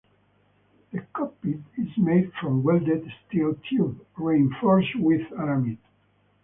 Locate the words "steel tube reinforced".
3.27-4.95